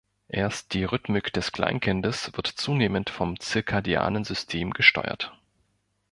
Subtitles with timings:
[0.29, 5.31] Erst die Rhythmik des Kleinkindes wird zunehmend vom circadianen System gesteuert.